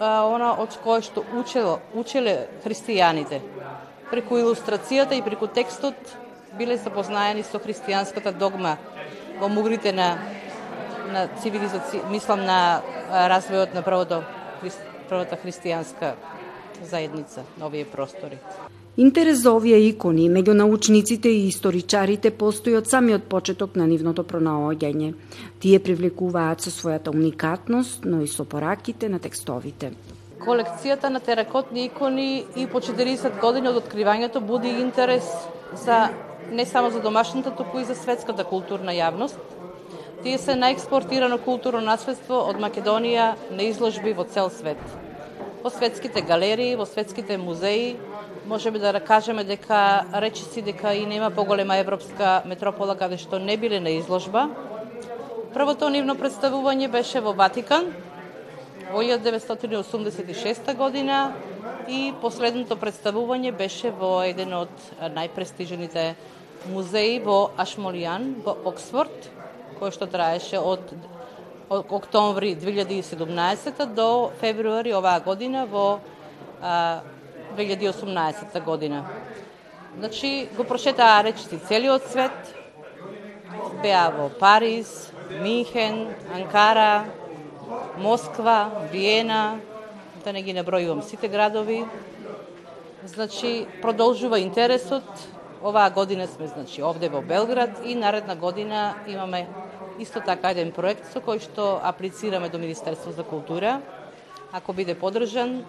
она 0.00 0.54
од 0.56 0.76
кое 0.82 1.02
што 1.02 1.24
учело, 1.36 1.80
учеле 1.94 2.48
христијаните. 2.64 3.40
Преку 4.10 4.40
илустрацијата 4.40 5.14
и 5.14 5.22
преку 5.22 5.46
текстот 5.46 5.94
биле 6.58 6.76
запознаени 6.76 7.44
со 7.44 7.58
христијанската 7.58 8.32
догма 8.32 8.78
во 9.40 9.48
мугрите 9.48 9.92
на 9.92 10.18
на 11.10 11.26
цивилизација, 11.42 12.08
мислам 12.10 12.44
на 12.46 12.82
развојот 13.10 13.74
на 13.74 13.82
првото 13.86 14.22
првата 15.08 15.38
христијанска 15.42 16.14
заедница 16.86 17.44
на 17.58 17.66
овие 17.66 17.84
простори. 17.84 18.38
Интерес 18.96 19.38
за 19.38 19.52
овие 19.54 19.76
икони 19.86 20.24
меѓу 20.26 20.56
научниците 20.58 21.30
и 21.30 21.44
историчарите 21.46 22.32
постои 22.34 22.74
од 22.74 22.88
самиот 22.90 23.28
почеток 23.30 23.76
на 23.78 23.84
нивното 23.86 24.24
пронаоѓање. 24.26 25.12
Тие 25.62 25.78
привлекуваат 25.78 26.64
со 26.66 26.72
својата 26.74 27.14
уникатност, 27.14 28.04
но 28.04 28.20
и 28.20 28.26
со 28.26 28.44
пораките 28.44 29.08
на 29.08 29.20
текстовите. 29.22 29.92
Колекцијата 30.42 31.08
на 31.08 31.20
теракотни 31.20 31.84
икони 31.84 32.44
и 32.56 32.66
по 32.66 32.80
40 32.80 33.38
години 33.40 33.70
од 33.70 33.78
откривањето 33.78 34.42
буди 34.42 34.72
интерес 34.82 35.28
за 35.84 36.08
не 36.50 36.66
само 36.66 36.90
за 36.90 37.00
домашната, 37.00 37.54
туку 37.54 37.78
и 37.78 37.84
за 37.84 37.94
светската 37.94 38.44
културна 38.44 38.90
јавност. 38.90 39.38
Тие 40.24 40.38
се 40.38 40.58
најекспортирано 40.58 41.38
културно 41.38 41.80
наследство 41.80 42.42
од 42.50 42.58
Македонија 42.58 43.36
на 43.54 43.70
изложби 43.70 44.18
во 44.18 44.26
цел 44.26 44.50
свет 44.50 44.82
во 45.62 45.70
светските 45.70 46.22
галерии, 46.22 46.76
во 46.76 46.86
светските 46.86 47.36
музеи, 47.38 47.96
можеме 48.46 48.78
да 48.78 49.00
кажеме 49.00 49.44
дека 49.44 50.04
речиси 50.14 50.62
дека 50.62 50.94
и 50.94 51.06
нема 51.06 51.30
поголема 51.30 51.76
европска 51.76 52.42
метропола 52.46 52.96
каде 52.96 53.18
што 53.18 53.38
не 53.38 53.56
биле 53.56 53.80
на 53.80 53.90
изложба. 53.90 54.48
Првото 55.54 55.88
нивно 55.90 56.14
представување 56.14 56.88
беше 56.90 57.20
во 57.20 57.32
Ватикан 57.32 57.90
во 58.92 59.02
1986 59.02 60.74
година 60.76 61.32
и 61.88 62.12
последното 62.22 62.76
представување 62.76 63.52
беше 63.52 63.90
во 63.90 64.22
еден 64.24 64.54
од 64.54 64.74
најпрестижните 65.00 66.14
музеи 66.70 67.18
во 67.24 67.50
Ашмолијан 67.58 68.42
во 68.44 68.56
Оксфорд, 68.70 69.30
кој 69.80 69.92
што 69.94 70.06
траеше 70.06 70.58
од 70.58 70.92
октомври 71.70 72.56
2017 72.56 73.94
до 73.94 74.30
февруари 74.40 74.94
оваа 74.94 75.20
година 75.20 75.66
во 75.70 76.00
а, 76.60 77.00
2018 77.56 78.64
година. 78.64 79.04
Значи, 79.98 80.48
го 80.56 80.64
прочетаа 80.64 81.24
речиси 81.24 81.58
целиот 81.68 82.06
свет, 82.10 82.54
беа 83.82 84.10
во 84.10 84.28
Париз, 84.28 85.12
Минхен, 85.42 86.14
Анкара, 86.34 87.04
Москва, 87.98 88.70
Виена, 88.92 89.60
да 90.24 90.32
не 90.32 90.42
ги 90.42 90.54
набројувам 90.54 91.02
сите 91.02 91.28
градови. 91.28 91.84
Значи, 93.04 93.66
продолжува 93.82 94.40
интересот. 94.40 95.04
Оваа 95.62 95.90
година 95.90 96.26
сме 96.26 96.46
значи 96.46 96.82
овде 96.82 97.08
во 97.08 97.20
Белград 97.20 97.70
и 97.84 97.94
наредна 97.94 98.36
година 98.36 98.94
имаме 99.06 99.46
исто 99.98 100.20
така 100.20 100.50
еден 100.50 100.72
проект 100.72 101.12
со 101.12 101.20
кој 101.20 101.40
што 101.40 101.80
аплицираме 101.84 102.48
до 102.48 102.58
Министерство 102.58 103.12
за 103.12 103.22
култура. 103.22 103.80
Ако 104.52 104.72
биде 104.74 104.96
подржан, 104.98 105.60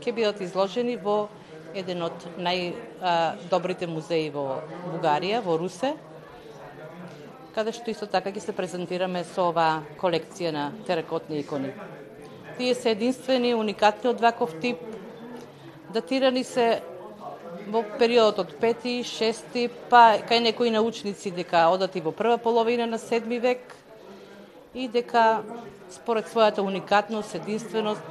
ќе 0.00 0.12
бидат 0.16 0.40
изложени 0.40 0.96
во 0.96 1.28
еден 1.76 2.02
од 2.06 2.24
најдобрите 2.40 3.86
музеи 3.86 4.30
во 4.32 4.62
Бугарија, 4.86 5.42
во 5.44 5.58
Русе, 5.60 5.92
каде 7.54 7.74
што 7.76 7.92
исто 7.92 8.08
така 8.10 8.32
ќе 8.32 8.40
се 8.46 8.54
презентираме 8.56 9.24
со 9.28 9.50
оваа 9.50 9.82
колекција 10.00 10.52
на 10.56 10.70
теракотни 10.88 11.42
икони. 11.42 11.74
Тие 12.56 12.74
се 12.74 12.94
единствени, 12.96 13.52
уникатни 13.54 14.10
од 14.10 14.20
ваков 14.20 14.56
тип, 14.62 14.80
датирани 15.92 16.44
се 16.44 16.80
во 17.70 17.84
периодот 18.00 18.40
од 18.46 18.56
5 18.62 18.88
6 19.10 19.68
па 19.92 20.16
кај 20.24 20.40
некои 20.48 20.72
научници 20.72 21.30
дека 21.30 21.68
одати 21.68 22.00
во 22.00 22.12
прва 22.12 22.38
половина 22.38 22.86
на 22.86 22.98
7 22.98 23.40
век, 23.40 23.76
и 24.74 24.88
дека 24.88 25.42
според 25.90 26.28
својата 26.30 26.62
уникатност, 26.62 27.34
единственост, 27.34 28.02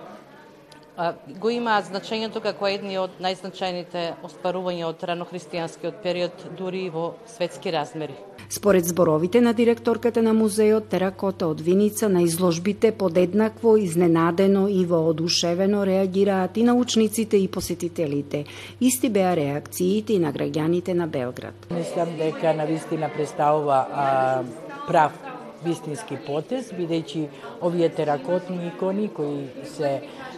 го 1.39 1.49
имаат 1.49 1.85
значењето 1.91 2.41
како 2.43 2.67
едни 2.67 2.97
од 2.99 3.19
најзначајните 3.23 4.05
остварувања 4.27 4.89
од 4.89 5.05
ранохристијанскиот 5.11 6.01
период, 6.03 6.43
дури 6.57 6.85
и 6.87 6.89
во 6.89 7.13
светски 7.27 7.71
размери. 7.71 8.17
Според 8.49 8.85
зборовите 8.85 9.41
на 9.41 9.53
директорката 9.53 10.21
на 10.21 10.33
музеот 10.33 10.89
Теракота 10.89 11.47
од 11.47 11.61
Виница 11.61 12.09
на 12.09 12.23
изложбите 12.25 12.91
подеднакво 12.91 13.77
изненадено 13.77 14.67
и 14.67 14.85
воодушевено 14.85 15.85
реагираат 15.85 16.57
и 16.57 16.63
научниците 16.63 17.37
и 17.37 17.47
посетителите. 17.47 18.45
Исти 18.81 19.09
беа 19.09 19.35
реакциите 19.35 20.13
и 20.13 20.19
на 20.19 20.33
граѓаните 20.33 20.93
на 20.93 21.07
Белград. 21.07 21.67
Мислам 21.71 22.17
дека 22.17 22.53
на 22.53 22.65
вистина 22.65 23.09
представува 23.15 23.85
а, 23.93 24.43
прав 24.87 25.28
вистински 25.63 26.17
потез, 26.25 26.71
бидејќи 26.75 27.27
овие 27.61 27.89
теракотни 27.89 28.67
икони 28.67 29.07
кои 29.13 29.47
се 29.75 29.91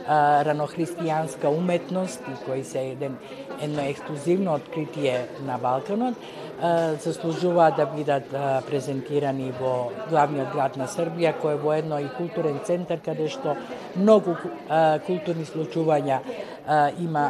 а, 0.07 0.43
ранохристијанска 0.47 1.51
уметност 1.51 2.21
и 2.27 2.36
кои 2.45 2.63
се 2.63 2.91
еден 2.91 3.17
едно 3.62 3.81
ексклузивно 3.81 4.53
откритие 4.53 5.27
на 5.45 5.57
Балканот, 5.57 6.15
а, 6.62 6.93
заслужуваат 6.93 7.75
да 7.75 7.86
бидат 7.86 8.34
а, 8.34 8.62
презентирани 8.67 9.51
во 9.60 9.91
главниот 10.10 10.53
град 10.53 10.77
на 10.77 10.88
Србија, 10.88 11.36
кој 11.41 11.57
е 11.57 11.62
во 11.62 11.75
едно 11.77 11.99
и 11.99 12.10
културен 12.17 12.62
центар 12.65 13.01
каде 13.05 13.29
што 13.29 13.55
многу 13.95 14.38
а, 14.69 14.99
културни 15.05 15.45
случувања 15.45 16.21
а, 16.65 16.89
има 16.99 17.29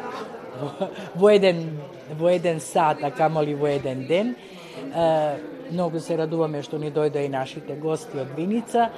во, 0.61 0.91
во 1.15 1.29
еден 1.31 1.65
во 2.17 2.29
еден 2.29 2.59
сат, 2.59 3.03
а 3.03 3.11
камоли 3.11 3.53
во 3.55 3.67
еден 3.71 4.05
ден. 4.07 4.35
А, 4.93 5.37
Многу 5.71 5.99
се 6.03 6.17
радуваме 6.19 6.59
што 6.67 6.77
ни 6.77 6.91
дојде 6.91 7.25
и 7.25 7.29
нашите 7.31 7.77
гости 7.79 8.19
од 8.19 8.33
Виница, 8.35 8.89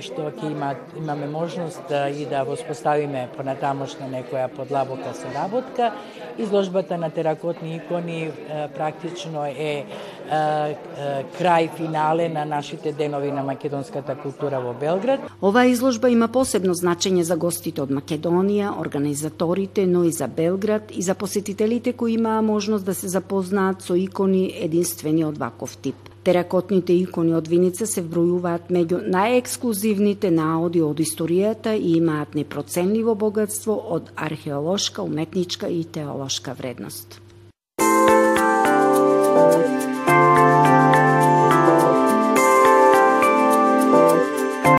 што 0.00 0.30
ќе 0.32 0.50
има, 0.50 0.74
имаме 0.96 1.26
можност 1.26 1.80
да 1.88 2.08
и 2.08 2.24
да 2.26 2.42
воспоставиме 2.48 3.28
понатамошна 3.36 4.08
некоја 4.08 4.48
подлабока 4.48 5.12
соработка. 5.14 5.92
Изложбата 6.38 6.96
на 6.98 7.10
теракотни 7.10 7.76
икони 7.76 8.30
практично 8.74 9.44
е 9.44 9.84
крај 11.38 11.68
финале 11.76 12.28
на 12.28 12.44
нашите 12.44 12.92
денови 12.92 13.32
на 13.32 13.42
македонската 13.42 14.16
култура 14.16 14.60
во 14.60 14.72
Белград. 14.72 15.20
Оваа 15.42 15.68
изложба 15.68 16.08
има 16.08 16.28
посебно 16.28 16.74
значење 16.74 17.22
за 17.22 17.36
гостите 17.36 17.82
од 17.82 17.90
Македонија, 17.92 18.72
организаторите, 18.80 19.86
но 19.86 20.04
и 20.04 20.12
за 20.12 20.28
Белград 20.28 20.90
и 20.90 21.02
за 21.02 21.14
посетителите 21.14 21.92
кои 21.92 22.14
имаа 22.14 22.42
можност 22.42 22.84
да 22.84 22.94
се 22.94 23.08
запознаат 23.08 23.82
со 23.82 23.94
икони 23.94 24.52
единствени 24.56 25.24
од 25.24 25.38
ваков 25.38 25.76
тип. 25.76 26.07
Теракотните 26.28 26.92
икони 26.92 27.32
од 27.32 27.46
Виница 27.48 27.86
се 27.88 28.02
вбројуваат 28.04 28.66
меѓу 28.74 28.98
најексклузивните 29.14 30.28
наоди 30.28 30.82
од 30.84 30.98
историјата 31.00 31.72
и 31.72 31.94
имаат 31.96 32.34
непроценливо 32.36 33.14
богатство 33.16 33.78
од 33.96 34.10
археолошка, 34.28 35.06
уметничка 35.08 35.72
и 35.72 35.86
теолошка 35.88 36.52
вредност. 36.58 37.16